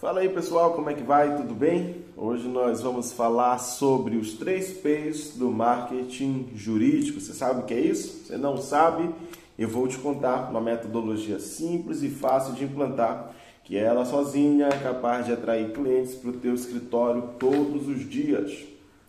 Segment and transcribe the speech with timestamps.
[0.00, 1.36] Fala aí pessoal, como é que vai?
[1.36, 2.04] Tudo bem?
[2.16, 7.20] Hoje nós vamos falar sobre os três P's do marketing jurídico.
[7.20, 8.24] Você sabe o que é isso?
[8.24, 9.12] Você não sabe?
[9.58, 13.32] Eu vou te contar uma metodologia simples e fácil de implantar,
[13.64, 18.56] que ela sozinha é capaz de atrair clientes para o teu escritório todos os dias.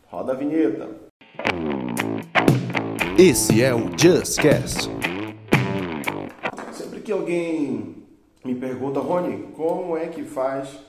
[0.08, 0.90] Roda a vinheta.
[3.16, 4.90] Esse é o JustCast.
[6.72, 7.89] Sempre que alguém
[8.44, 10.80] me pergunta, Rony, como é que faz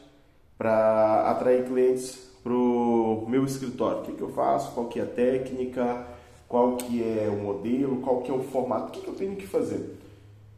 [0.56, 4.02] para atrair clientes para o meu escritório?
[4.02, 4.72] O que, que eu faço?
[4.72, 6.06] Qual que é a técnica?
[6.48, 8.00] Qual que é o modelo?
[8.02, 8.88] Qual que é o formato?
[8.88, 9.98] O que, que eu tenho que fazer?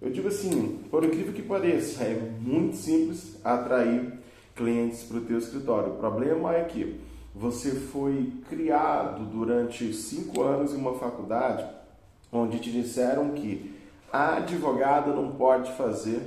[0.00, 4.12] Eu digo assim, por incrível que pareça, é muito simples atrair
[4.54, 5.92] clientes para o teu escritório.
[5.92, 7.00] O problema é que
[7.34, 11.64] você foi criado durante cinco anos em uma faculdade
[12.30, 13.74] onde te disseram que
[14.12, 16.20] a advogada não pode fazer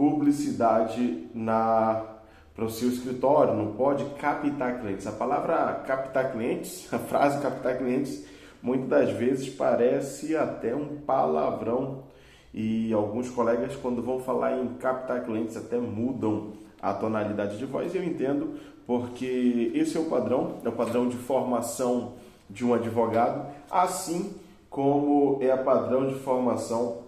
[0.00, 2.06] publicidade na
[2.54, 5.06] para o seu escritório, não pode captar clientes.
[5.06, 8.24] A palavra captar clientes, a frase captar clientes,
[8.62, 12.04] muitas das vezes parece até um palavrão
[12.52, 17.94] e alguns colegas quando vão falar em captar clientes até mudam a tonalidade de voz.
[17.94, 18.54] Eu entendo
[18.86, 22.14] porque esse é o padrão, é o padrão de formação
[22.48, 24.34] de um advogado, assim
[24.70, 26.99] como é a padrão de formação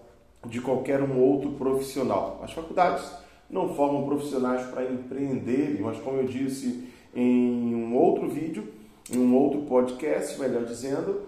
[0.45, 2.39] de qualquer um outro profissional.
[2.43, 3.11] As faculdades
[3.49, 8.67] não formam profissionais para empreenderem, mas como eu disse em um outro vídeo,
[9.11, 11.21] em um outro podcast, melhor dizendo,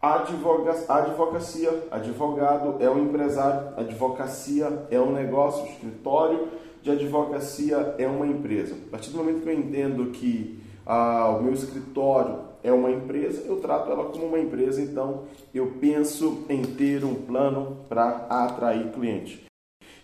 [0.00, 0.22] a
[0.88, 6.48] advocacia, advogado é um empresário, advocacia é um negócio, escritório
[6.80, 8.76] de advocacia é uma empresa.
[8.86, 13.44] A partir do momento que eu entendo que ah, o meu escritório é uma empresa,
[13.46, 15.24] eu trato ela como uma empresa, então
[15.54, 19.44] eu penso em ter um plano para atrair cliente.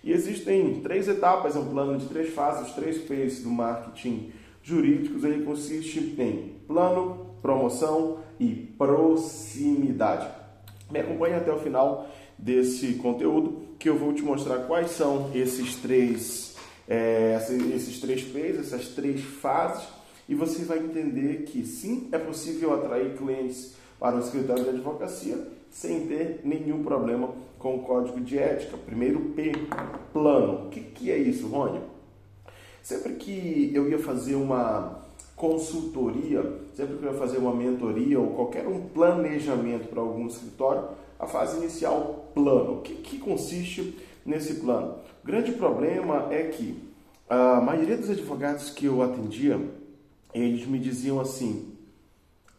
[0.02, 5.24] E existem três etapas, é um plano de três fases, três P's do marketing jurídicos,
[5.24, 8.48] ele consiste em plano, promoção e
[8.78, 10.26] proximidade.
[10.90, 12.08] Me acompanhe até o final
[12.38, 16.56] desse conteúdo que eu vou te mostrar quais são esses três,
[16.88, 17.38] é,
[17.74, 19.86] esses três P's, essas três fases
[20.28, 25.38] e você vai entender que sim, é possível atrair clientes para o escritório de advocacia
[25.70, 28.76] sem ter nenhum problema com o código de ética.
[28.76, 29.52] Primeiro P,
[30.12, 30.66] plano.
[30.66, 31.80] O que, que é isso, Rony?
[32.82, 35.02] Sempre que eu ia fazer uma
[35.34, 36.42] consultoria,
[36.74, 41.26] sempre que eu ia fazer uma mentoria ou qualquer um planejamento para algum escritório, a
[41.26, 42.78] fase inicial, plano.
[42.78, 44.96] O que, que consiste nesse plano?
[45.22, 46.78] O grande problema é que
[47.28, 49.58] a maioria dos advogados que eu atendia,
[50.34, 51.74] eles me diziam assim: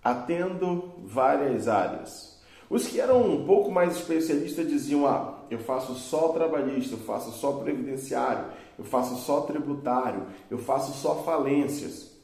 [0.04, 2.36] atendo várias áreas.
[2.70, 7.32] Os que eram um pouco mais especialistas diziam: ah, eu faço só trabalhista, eu faço
[7.32, 8.46] só previdenciário,
[8.78, 12.16] eu faço só tributário, eu faço só falências.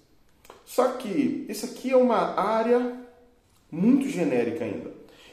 [0.66, 2.98] Só que isso aqui é uma área
[3.70, 4.92] muito genérica ainda.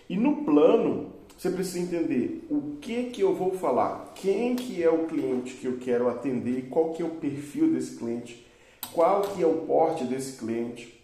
[0.09, 4.91] E no plano, você precisa entender o que que eu vou falar, quem que é
[4.91, 8.45] o cliente que eu quero atender, qual que é o perfil desse cliente,
[8.93, 10.99] qual que é o porte desse cliente,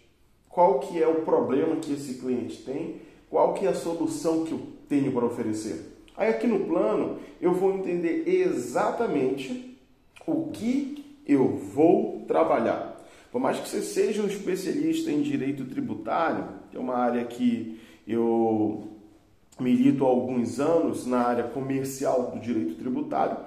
[0.49, 4.51] qual que é o problema que esse cliente tem, qual que é a solução que
[4.51, 5.93] eu tenho para oferecer.
[6.15, 9.77] Aí aqui no plano eu vou entender exatamente
[10.25, 12.95] o que eu vou trabalhar.
[13.31, 17.81] Por mais que você seja um especialista em direito tributário, que é uma área que
[18.07, 18.87] eu
[19.59, 23.37] milito há alguns anos na área comercial do direito tributário,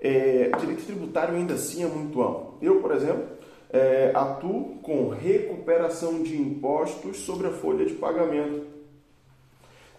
[0.00, 2.54] é, direito tributário ainda assim é muito amplo.
[2.62, 3.26] Eu, por exemplo,
[3.70, 8.66] é, atuo com recuperação de impostos sobre a folha de pagamento.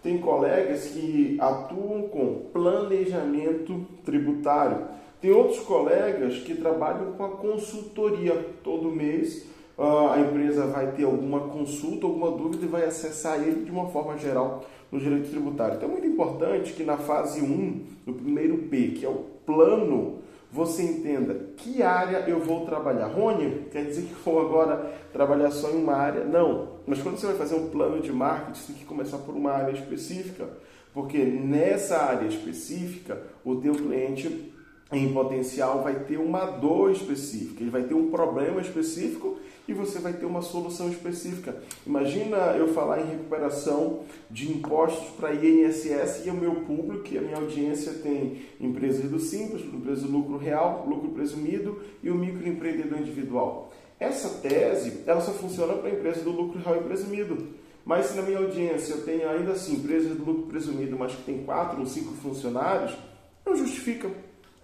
[0.02, 4.86] Tem colegas que atuam com planejamento tributário.
[5.20, 8.34] Tem outros colegas que trabalham com a consultoria.
[8.62, 9.46] Todo mês
[9.78, 14.16] a empresa vai ter alguma consulta, alguma dúvida e vai acessar ele de uma forma
[14.16, 15.76] geral no direito tributário.
[15.76, 20.18] Então é muito importante que na fase 1, no primeiro P, que é o plano
[20.52, 23.06] você entenda que área eu vou trabalhar.
[23.06, 26.24] Rony, quer dizer que vou agora trabalhar só em uma área?
[26.24, 26.76] Não.
[26.86, 29.50] Mas quando você vai fazer um plano de marketing, você tem que começar por uma
[29.50, 30.48] área específica.
[30.94, 34.52] Porque nessa área específica, o teu cliente
[34.92, 39.36] em potencial vai ter uma dor específica, ele vai ter um problema específico
[39.68, 41.56] e você vai ter uma solução específica.
[41.86, 47.36] Imagina eu falar em recuperação de impostos para INSS e o meu público, a minha
[47.36, 53.72] audiência tem empresas do simples, empresas do lucro real, lucro presumido e o microempreendedor individual.
[53.98, 57.48] Essa tese, ela só funciona para empresas do lucro real e presumido.
[57.84, 61.22] Mas se na minha audiência eu tenho ainda assim empresas do lucro presumido, mas que
[61.22, 62.96] tem quatro ou cinco funcionários,
[63.44, 64.10] não justifica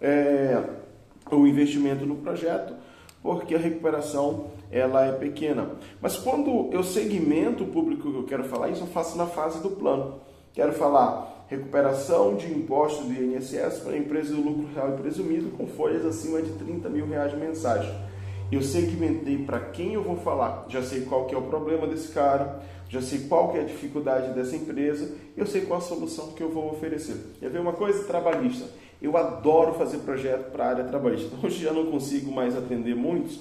[0.01, 0.61] é,
[1.31, 2.75] o investimento no projeto
[3.23, 5.71] porque a recuperação ela é pequena.
[6.01, 9.63] Mas quando eu segmento o público que eu quero falar, isso eu faço na fase
[9.63, 10.21] do plano.
[10.53, 15.67] Quero falar recuperação de impostos do INSS para empresas do lucro real e presumido com
[15.67, 17.87] folhas acima de 30 mil reais mensais.
[18.51, 22.09] Eu segmentei para quem eu vou falar, já sei qual que é o problema desse
[22.09, 26.33] cara, já sei qual que é a dificuldade dessa empresa, eu sei qual a solução
[26.33, 27.17] que eu vou oferecer.
[27.41, 28.67] Quer ver uma coisa trabalhista?
[29.03, 31.35] Eu adoro fazer projeto para a área trabalhista.
[31.45, 33.41] Hoje já não consigo mais atender muitos,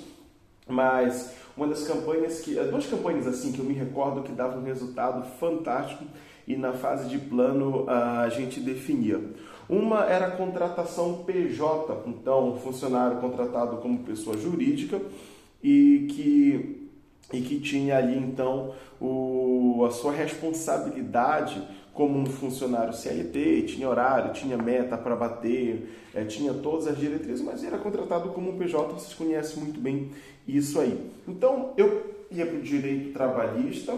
[0.68, 4.66] mas uma das campanhas que, duas campanhas assim que eu me recordo que davam um
[4.66, 6.04] resultado fantástico
[6.48, 9.22] e na fase de plano a gente definia.
[9.70, 15.00] Uma era a contratação PJ, então funcionário contratado como pessoa jurídica
[15.64, 16.90] e que,
[17.32, 21.62] e que tinha ali então o, a sua responsabilidade
[21.94, 27.44] como um funcionário CLT, tinha horário, tinha meta para bater, é, tinha todas as diretrizes,
[27.44, 30.12] mas era contratado como um PJ, vocês conhecem muito bem
[30.48, 31.12] isso aí.
[31.28, 33.94] Então eu ia para o direito trabalhista,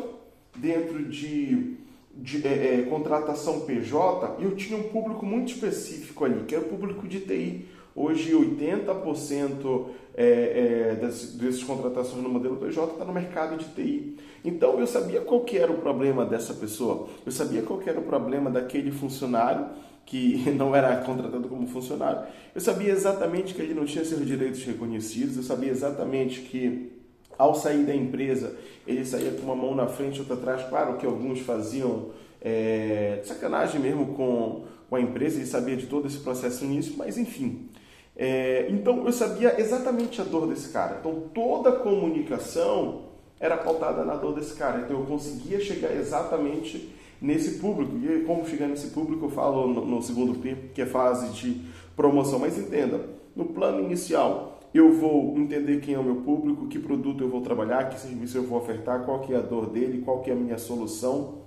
[0.55, 1.75] dentro de,
[2.15, 6.63] de é, é, contratação PJ, e eu tinha um público muito específico ali, que era
[6.63, 7.65] o público de TI.
[7.95, 9.85] Hoje, 80%
[10.15, 14.17] é, é, dessas, dessas contratações no modelo PJ está no mercado de TI.
[14.43, 17.07] Então, eu sabia qual que era o problema dessa pessoa.
[17.25, 19.67] Eu sabia qual que era o problema daquele funcionário
[20.05, 22.23] que não era contratado como funcionário.
[22.53, 25.37] Eu sabia exatamente que ele não tinha seus direitos reconhecidos.
[25.37, 26.91] Eu sabia exatamente que
[27.37, 28.55] ao sair da empresa,
[28.85, 30.67] ele saía com uma mão na frente e outra atrás.
[30.69, 32.09] Claro que alguns faziam
[32.41, 37.17] é, sacanagem mesmo com, com a empresa, ele sabia de todo esse processo início, mas
[37.17, 37.69] enfim.
[38.15, 40.97] É, então eu sabia exatamente a dor desse cara.
[40.99, 43.03] Então toda a comunicação
[43.39, 44.81] era pautada na dor desse cara.
[44.81, 47.97] Então eu conseguia chegar exatamente nesse público.
[47.97, 51.61] E como chegar nesse público eu falo no, no segundo P, que é fase de
[51.95, 52.39] promoção.
[52.39, 57.23] Mas entenda, no plano inicial eu vou entender quem é o meu público, que produto
[57.23, 60.21] eu vou trabalhar, que serviço eu vou ofertar, qual que é a dor dele, qual
[60.21, 61.43] que é a minha solução.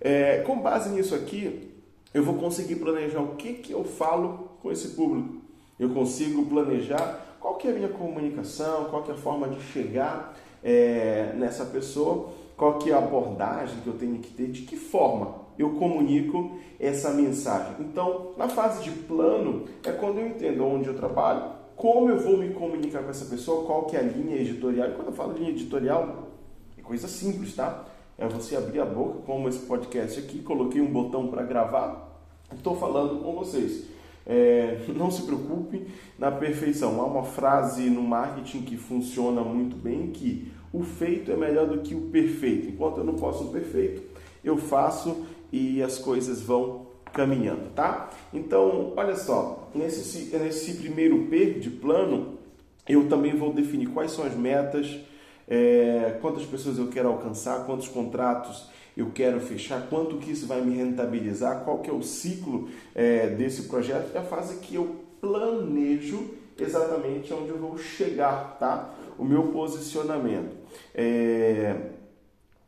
[0.00, 1.72] É, com base nisso aqui,
[2.14, 5.38] eu vou conseguir planejar o que, que eu falo com esse público.
[5.78, 9.60] Eu consigo planejar qual que é a minha comunicação, qual que é a forma de
[9.60, 14.62] chegar é, nessa pessoa, qual que é a abordagem que eu tenho que ter, de
[14.62, 17.74] que forma eu comunico essa mensagem.
[17.80, 22.36] Então, na fase de plano, é quando eu entendo onde eu trabalho, como eu vou
[22.36, 24.88] me comunicar com essa pessoa, qual que é a linha editorial.
[24.88, 26.28] E quando eu falo linha editorial,
[26.76, 27.84] é coisa simples, tá?
[28.16, 32.20] É você abrir a boca, como esse podcast aqui, coloquei um botão para gravar,
[32.52, 33.97] estou falando com vocês.
[34.28, 35.86] É, não se preocupe
[36.18, 37.00] na perfeição.
[37.00, 41.78] Há uma frase no marketing que funciona muito bem que o feito é melhor do
[41.78, 42.68] que o perfeito.
[42.68, 44.02] Enquanto eu não posso o perfeito,
[44.44, 48.10] eu faço e as coisas vão caminhando, tá?
[48.32, 52.38] Então, olha só, nesse, nesse primeiro P de plano,
[52.86, 54.98] eu também vou definir quais são as metas,
[55.48, 60.60] é, quantas pessoas eu quero alcançar, quantos contratos eu quero fechar, quanto que isso vai
[60.60, 64.96] me rentabilizar, qual que é o ciclo é, desse projeto, é a fase que eu
[65.20, 68.92] planejo exatamente onde eu vou chegar, tá?
[69.16, 70.56] O meu posicionamento.
[70.92, 71.76] É...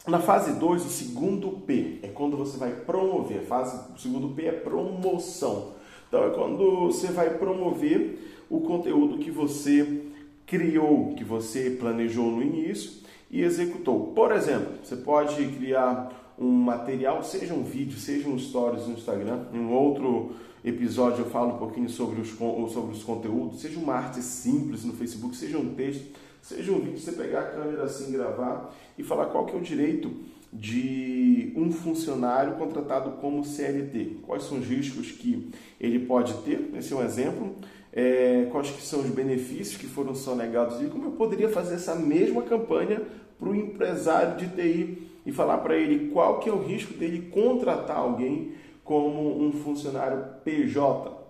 [0.07, 3.43] Na fase 2, o segundo P é quando você vai promover.
[3.43, 5.73] Fase, o segundo P é promoção.
[6.07, 10.05] Então é quando você vai promover o conteúdo que você
[10.51, 12.91] criou, que você planejou no início
[13.31, 14.09] e executou.
[14.09, 19.45] Por exemplo, você pode criar um material, seja um vídeo, seja um stories no Instagram,
[19.55, 20.33] em um outro
[20.65, 24.93] episódio eu falo um pouquinho sobre os, sobre os conteúdos, seja uma arte simples no
[24.93, 26.05] Facebook, seja um texto,
[26.43, 29.63] seja um vídeo, você pegar a câmera assim, gravar e falar qual que é o
[29.63, 30.11] direito
[30.53, 35.49] de um funcionário contratado como CLT, quais são os riscos que
[35.81, 37.55] ele pode ter, esse é um exemplo,
[37.93, 41.95] é, quais que são os benefícios que foram sonegados e como eu poderia fazer essa
[41.95, 43.03] mesma campanha
[43.39, 47.31] para o empresário de TI e falar para ele qual que é o risco dele
[47.31, 48.53] contratar alguém
[48.85, 51.21] como um funcionário PJ.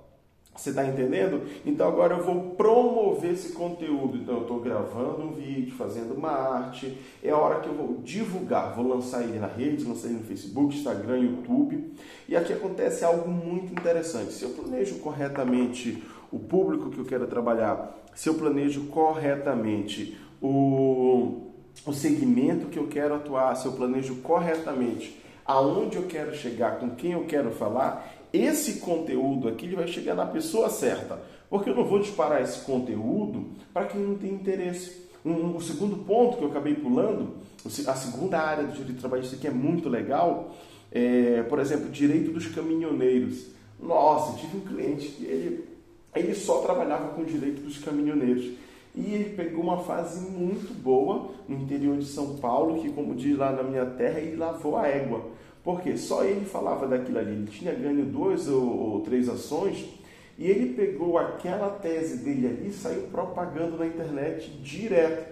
[0.56, 1.42] Você está entendendo?
[1.64, 4.18] Então agora eu vou promover esse conteúdo.
[4.18, 6.98] Então eu estou gravando um vídeo, fazendo uma arte.
[7.22, 8.74] É a hora que eu vou divulgar.
[8.74, 11.92] Vou lançar ele na rede, lançar ele no Facebook, Instagram, YouTube.
[12.28, 14.32] E aqui acontece algo muito interessante.
[14.32, 21.52] Se eu planejo corretamente o público que eu quero trabalhar, se eu planejo corretamente o,
[21.86, 26.90] o segmento que eu quero atuar, se eu planejo corretamente aonde eu quero chegar, com
[26.90, 31.20] quem eu quero falar, esse conteúdo aqui ele vai chegar na pessoa certa.
[31.48, 35.08] Porque eu não vou disparar esse conteúdo para quem não tem interesse.
[35.24, 37.34] Um, o segundo ponto que eu acabei pulando,
[37.64, 40.54] a segunda área do direito trabalhista que é muito legal,
[40.92, 43.46] é, por exemplo, direito dos caminhoneiros.
[43.80, 45.68] Nossa, tive um cliente que ele
[46.14, 48.50] ele só trabalhava com o direito dos caminhoneiros.
[48.94, 53.38] E ele pegou uma fase muito boa no interior de São Paulo, que, como diz
[53.38, 55.22] lá na minha terra, ele lavou a égua.
[55.62, 57.32] Porque só ele falava daquilo ali.
[57.32, 60.00] Ele tinha ganho duas ou, ou três ações
[60.40, 65.29] e ele pegou aquela tese dele ali e saiu propagando na internet direto.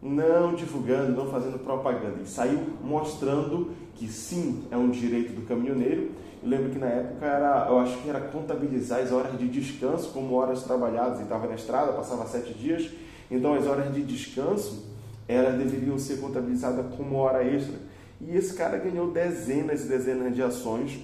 [0.00, 2.16] Não divulgando, não fazendo propaganda.
[2.16, 6.10] Ele saiu mostrando que sim, é um direito do caminhoneiro.
[6.42, 10.10] Eu lembro que na época era, eu acho que era contabilizar as horas de descanso
[10.12, 11.14] como horas trabalhadas.
[11.14, 12.90] Ele estava na estrada, passava sete dias,
[13.28, 14.86] então as horas de descanso
[15.26, 17.76] elas deveriam ser contabilizadas como hora extra.
[18.20, 20.98] E esse cara ganhou dezenas e dezenas de ações.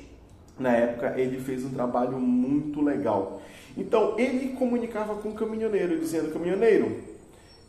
[0.58, 3.42] Na época, ele fez um trabalho muito legal.
[3.76, 6.96] Então, ele comunicava com o caminhoneiro, dizendo: caminhoneiro,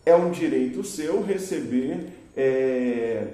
[0.06, 3.28] é um direito seu receber é,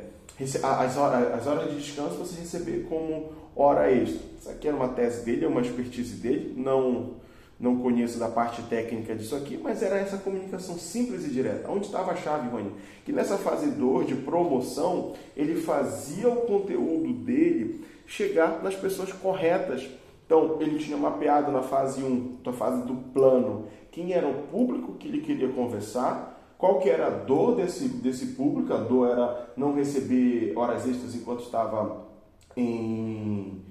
[0.63, 4.21] as, horas, as horas de descanso, você receber como hora extra.
[4.39, 7.21] Isso aqui era uma tese dele, é uma expertise dele, não
[7.61, 11.69] não conheço da parte técnica disso aqui, mas era essa comunicação simples e direta.
[11.69, 12.71] Onde estava a chave, Rony?
[13.05, 19.87] Que nessa fase 2 de promoção, ele fazia o conteúdo dele chegar nas pessoas corretas.
[20.25, 24.33] Então, ele tinha mapeado na fase 1, um, na fase do plano, quem era o
[24.47, 26.30] público que ele queria conversar,
[26.61, 31.15] qual que era a dor desse, desse público, a dor era não receber horas extras
[31.15, 32.05] enquanto estava
[32.55, 33.63] em,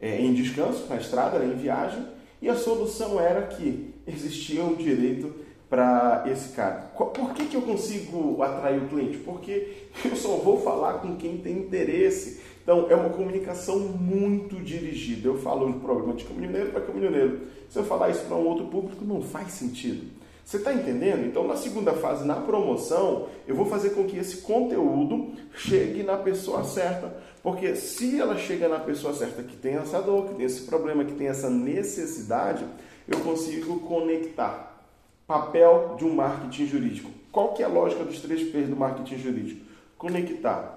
[0.00, 2.06] é, em descanso, na estrada, em viagem,
[2.40, 5.30] e a solução era que existia um direito
[5.68, 6.90] para esse cara.
[6.96, 9.18] Por que, que eu consigo atrair o cliente?
[9.18, 12.40] Porque eu só vou falar com quem tem interesse.
[12.62, 15.28] Então, é uma comunicação muito dirigida.
[15.28, 17.40] Eu falo um problema de caminhoneiro para caminhoneiro.
[17.68, 20.17] Se eu falar isso para um outro público, não faz sentido.
[20.48, 21.26] Você está entendendo?
[21.26, 26.16] Então, na segunda fase, na promoção, eu vou fazer com que esse conteúdo chegue na
[26.16, 27.14] pessoa certa.
[27.42, 31.04] Porque se ela chega na pessoa certa que tem essa dor, que tem esse problema,
[31.04, 32.64] que tem essa necessidade,
[33.06, 34.82] eu consigo conectar.
[35.26, 37.10] Papel de um marketing jurídico.
[37.30, 39.66] Qual que é a lógica dos três P's do marketing jurídico?
[39.98, 40.76] Conectar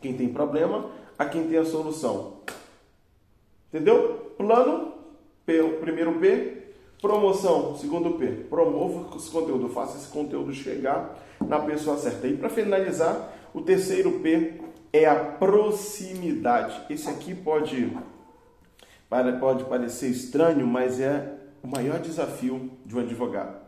[0.00, 2.38] quem tem problema a quem tem a solução.
[3.68, 4.32] Entendeu?
[4.38, 4.94] Plano,
[5.44, 6.59] P, primeiro P,
[7.00, 12.26] Promoção, segundo P, promova esse conteúdo, faça esse conteúdo chegar na pessoa certa.
[12.26, 14.60] E para finalizar, o terceiro P
[14.92, 16.78] é a proximidade.
[16.90, 17.90] Esse aqui pode,
[19.40, 23.58] pode parecer estranho, mas é o maior desafio de um advogado.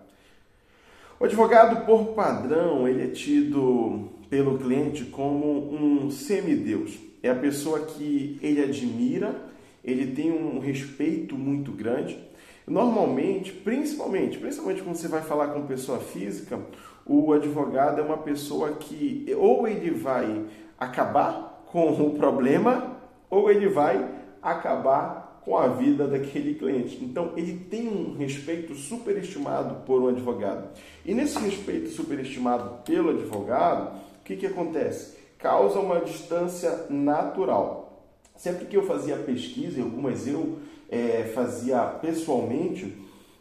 [1.18, 6.98] O advogado, por padrão, ele é tido pelo cliente como um semideus.
[7.22, 9.34] É a pessoa que ele admira,
[9.82, 12.31] ele tem um respeito muito grande
[12.66, 16.61] Normalmente, principalmente, principalmente quando você vai falar com pessoa física,
[17.04, 20.45] o advogado é uma pessoa que ou ele vai
[20.78, 22.97] acabar com o problema
[23.28, 24.09] ou ele vai
[24.40, 27.02] acabar com a vida daquele cliente.
[27.02, 30.69] Então, ele tem um respeito superestimado por um advogado.
[31.04, 35.16] E nesse respeito superestimado pelo advogado, o que, que acontece?
[35.38, 38.07] Causa uma distância natural.
[38.37, 40.59] Sempre que eu fazia pesquisa, algumas eu
[40.92, 42.94] é, fazia pessoalmente,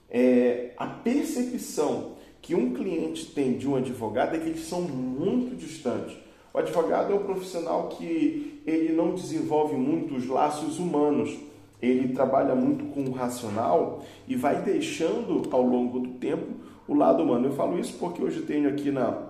[0.09, 5.53] é, a percepção que um cliente tem de um advogado é que eles são muito
[5.57, 6.15] distantes.
[6.53, 11.37] O advogado é um profissional que ele não desenvolve muito os laços humanos.
[11.81, 16.47] Ele trabalha muito com o racional e vai deixando ao longo do tempo
[16.87, 17.47] o lado humano.
[17.47, 19.23] Eu falo isso porque hoje tenho aqui na,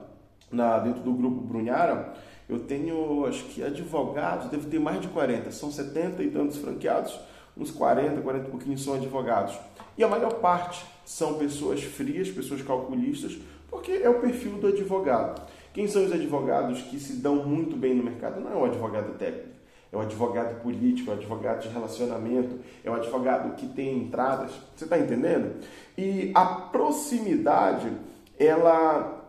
[0.52, 2.14] na dentro do grupo Brunhara,
[2.48, 7.18] eu tenho acho que advogados, deve ter mais de 40, são 70 e tantos franqueados
[7.58, 9.58] uns 40, 40 e pouquinho são advogados.
[9.98, 13.38] E a maior parte são pessoas frias, pessoas calculistas,
[13.70, 15.42] porque é o perfil do advogado.
[15.74, 18.42] Quem são os advogados que se dão muito bem no mercado?
[18.42, 19.50] Não é o advogado técnico,
[19.92, 24.52] é o advogado político, é o advogado de relacionamento, é o advogado que tem entradas.
[24.76, 25.62] Você está entendendo?
[25.98, 27.92] E a proximidade,
[28.38, 29.24] ela,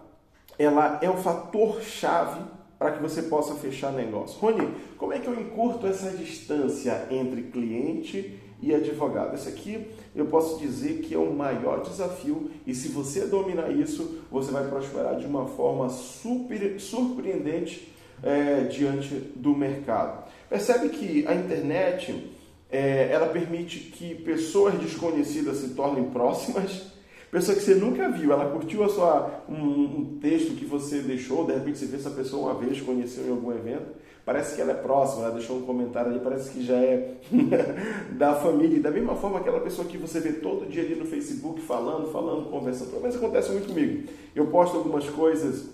[0.58, 2.40] ela é o fator chave
[2.82, 4.40] para que você possa fechar negócio.
[4.40, 9.36] Rony, como é que eu encurto essa distância entre cliente e advogado?
[9.36, 9.86] Esse aqui
[10.16, 14.68] eu posso dizer que é o maior desafio e se você dominar isso, você vai
[14.68, 17.88] prosperar de uma forma super, surpreendente
[18.20, 20.28] é, diante do mercado.
[20.50, 22.32] Percebe que a internet
[22.68, 26.91] é, ela permite que pessoas desconhecidas se tornem próximas
[27.32, 31.46] Pessoa que você nunca viu, ela curtiu a sua, um, um, texto que você deixou,
[31.46, 33.86] de repente você vê essa pessoa uma vez, conheceu em algum evento,
[34.22, 37.14] parece que ela é próxima, ela deixou um comentário ali, parece que já é
[38.12, 38.82] da família.
[38.82, 42.50] Da mesma forma, aquela pessoa que você vê todo dia ali no Facebook falando, falando,
[42.50, 44.10] conversando, pelo menos acontece muito comigo.
[44.36, 45.70] Eu posto algumas coisas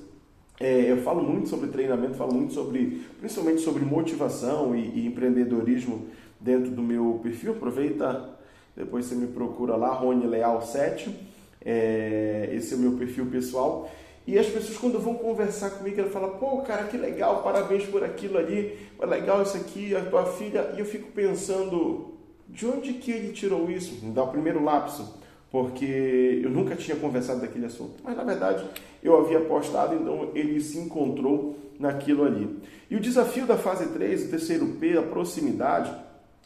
[0.60, 6.06] é, eu falo muito sobre treinamento, falo muito sobre, principalmente sobre motivação e, e, empreendedorismo
[6.40, 7.52] dentro do meu perfil.
[7.52, 8.30] Aproveita,
[8.76, 11.27] depois você me procura lá, Rony Leal 7.
[11.64, 13.90] É, esse é o meu perfil pessoal.
[14.26, 18.04] E as pessoas, quando vão conversar comigo, ela fala: pô, cara, que legal, parabéns por
[18.04, 20.74] aquilo ali, legal isso aqui, a tua filha.
[20.76, 22.14] E eu fico pensando:
[22.48, 24.04] de onde que ele tirou isso?
[24.04, 25.18] Me dá o primeiro lapso,
[25.50, 27.94] porque eu nunca tinha conversado daquele assunto.
[28.04, 28.64] Mas na verdade
[29.02, 32.58] eu havia postado, então ele se encontrou naquilo ali.
[32.90, 35.90] E o desafio da fase 3, o terceiro P, a proximidade,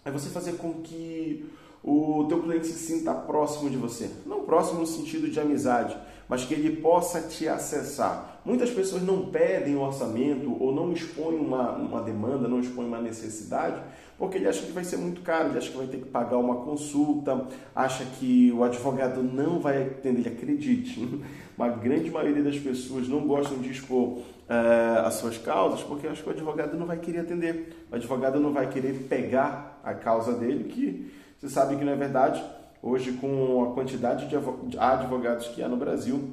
[0.04, 1.50] é você fazer com que
[1.82, 4.10] o teu cliente se sinta próximo de você.
[4.24, 5.96] Não próximo no sentido de amizade,
[6.28, 8.31] mas que ele possa te acessar.
[8.44, 13.80] Muitas pessoas não pedem orçamento ou não expõem uma, uma demanda, não expõem uma necessidade,
[14.18, 16.38] porque ele acha que vai ser muito caro, ele acha que vai ter que pagar
[16.38, 20.28] uma consulta, acha que o advogado não vai atender.
[20.28, 21.22] Acredite,
[21.56, 26.20] uma grande maioria das pessoas não gostam de expor uh, as suas causas porque acha
[26.20, 30.32] que o advogado não vai querer atender, o advogado não vai querer pegar a causa
[30.32, 32.42] dele, que você sabe que não é verdade
[32.82, 34.36] Hoje, com a quantidade de
[34.76, 36.30] advogados que há no Brasil,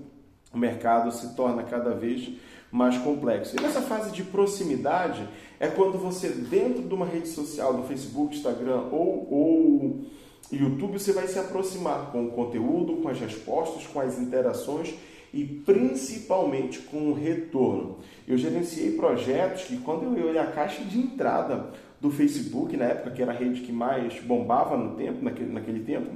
[0.54, 2.30] o mercado se torna cada vez
[2.72, 3.56] mais complexo.
[3.58, 5.28] E nessa fase de proximidade
[5.60, 10.06] é quando você, dentro de uma rede social, no Facebook, Instagram ou, ou
[10.52, 14.94] YouTube, você vai se aproximar com o conteúdo, com as respostas, com as interações
[15.34, 17.98] e principalmente com o retorno.
[18.28, 21.70] Eu gerenciei projetos que, quando eu olhei a caixa de entrada
[22.02, 25.80] do Facebook, na época que era a rede que mais bombava no tempo, naquele, naquele
[25.82, 26.10] tempo,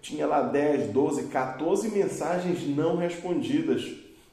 [0.00, 3.84] tinha lá 10, 12, 14 mensagens não respondidas.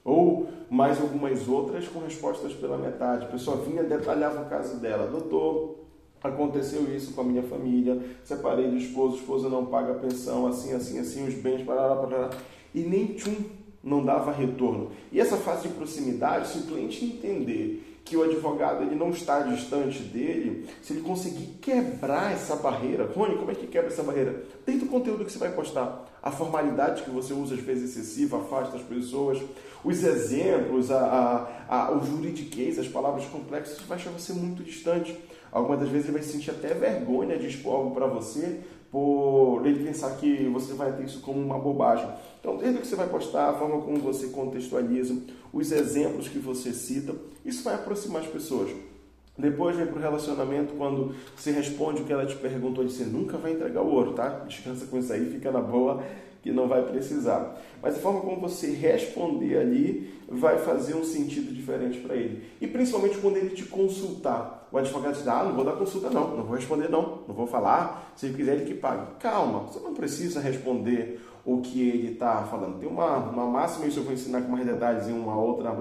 [0.03, 3.25] Ou mais algumas outras com respostas pela metade.
[3.25, 5.07] A pessoa vinha, detalhava o caso dela.
[5.07, 5.79] Doutor,
[6.23, 10.47] aconteceu isso com a minha família, separei do esposo, o esposo não paga a pensão,
[10.47, 12.29] assim, assim, assim, os bens, parará, parará.
[12.73, 13.35] E nem tchum,
[13.83, 14.91] não dava retorno.
[15.11, 19.41] E essa fase de proximidade, se o cliente entender que o advogado ele não está
[19.41, 24.43] distante dele, se ele conseguir quebrar essa barreira, Rony, como é que quebra essa barreira?
[24.63, 28.37] Dentro do conteúdo que você vai postar, a formalidade que você usa às vezes excessiva,
[28.37, 29.39] afasta as pessoas,
[29.83, 34.63] os exemplos, a, a, a, o juridiquês, as palavras complexas, isso vai achar você muito
[34.63, 35.17] distante.
[35.51, 38.59] Algumas das vezes ele vai sentir até vergonha de expor algo para você,
[38.91, 42.09] por ele pensar que você vai ter isso como uma bobagem.
[42.39, 45.17] Então, desde o que você vai postar, a forma como você contextualiza,
[45.51, 48.69] os exemplos que você cita, isso vai aproximar as pessoas.
[49.37, 53.37] Depois vem para o relacionamento quando você responde o que ela te perguntou, você nunca
[53.37, 54.29] vai entregar o ouro, tá?
[54.47, 56.01] Descansa com isso aí, fica na boa,
[56.41, 57.59] que não vai precisar.
[57.81, 62.43] Mas a forma como você responder ali vai fazer um sentido diferente para ele.
[62.61, 64.54] E principalmente quando ele te consultar.
[64.75, 67.47] O advogado diz: Ah, não vou dar consulta, não, não vou responder, não, não vou
[67.47, 68.11] falar.
[68.13, 69.05] Se ele quiser, ele que pague.
[69.19, 72.77] Calma, você não precisa responder o que ele está falando.
[72.77, 75.73] Tem uma, uma máxima, isso eu vou ensinar com mais detalhes em uma outra,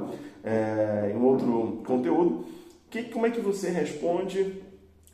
[0.44, 2.44] é, em outro conteúdo.
[2.88, 4.62] Que, como é que você responde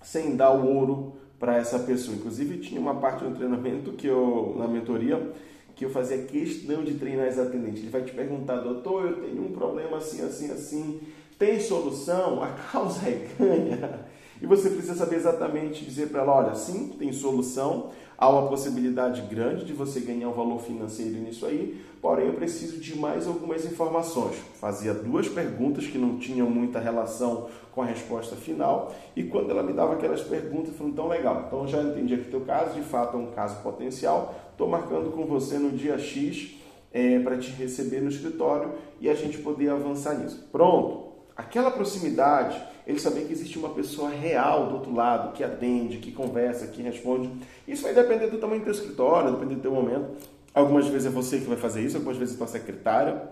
[0.02, 2.14] sem dar o ouro para essa pessoa.
[2.14, 5.32] Inclusive tinha uma parte do treinamento que eu na mentoria
[5.74, 7.80] que eu fazia questão de treinar esse atendente.
[7.80, 11.00] Ele vai te perguntar, doutor, eu tenho um problema assim, assim, assim.
[11.40, 12.42] Tem solução?
[12.42, 14.00] A causa é ganha.
[14.42, 17.88] E você precisa saber exatamente dizer para ela, olha, sim, tem solução.
[18.18, 22.78] Há uma possibilidade grande de você ganhar um valor financeiro nisso aí, porém eu preciso
[22.78, 24.36] de mais algumas informações.
[24.60, 29.62] Fazia duas perguntas que não tinham muita relação com a resposta final, e quando ela
[29.62, 33.16] me dava aquelas perguntas, eu então legal, então já entendi que teu caso de fato
[33.16, 36.56] é um caso potencial, estou marcando com você no dia X
[36.92, 40.46] é, para te receber no escritório e a gente poder avançar nisso.
[40.52, 41.09] Pronto,
[41.40, 46.12] aquela proximidade ele saber que existe uma pessoa real do outro lado, que atende, que
[46.12, 47.30] conversa, que responde.
[47.66, 50.16] Isso vai depender do tamanho do teu escritório, depender do teu momento.
[50.52, 53.22] Algumas vezes é você que vai fazer isso, algumas vezes é tua secretária.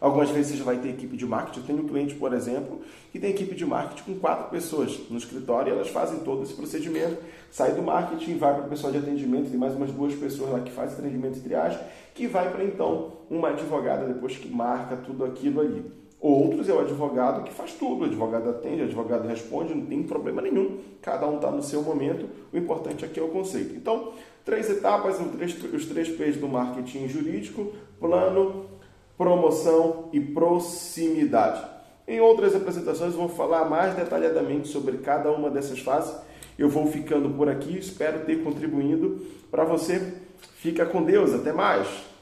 [0.00, 1.60] Algumas vezes já vai ter equipe de marketing.
[1.60, 2.80] Eu tenho um cliente, por exemplo,
[3.10, 6.52] que tem equipe de marketing com quatro pessoas no escritório e elas fazem todo esse
[6.52, 7.16] procedimento.
[7.50, 10.60] Sai do marketing, vai para o pessoal de atendimento, tem mais umas duas pessoas lá
[10.60, 11.78] que fazem atendimento e triagem,
[12.14, 16.05] que vai para então uma advogada depois que marca tudo aquilo ali.
[16.20, 20.02] Outros é o advogado que faz tudo, o advogado atende, o advogado responde, não tem
[20.02, 20.78] problema nenhum.
[21.02, 23.74] Cada um está no seu momento, o importante aqui é o conceito.
[23.74, 24.12] Então,
[24.44, 28.64] três etapas, os três P's do marketing jurídico, plano,
[29.16, 31.62] promoção e proximidade.
[32.08, 36.16] Em outras apresentações vou falar mais detalhadamente sobre cada uma dessas fases.
[36.58, 40.14] Eu vou ficando por aqui, espero ter contribuído para você.
[40.56, 42.15] Fica com Deus, até mais!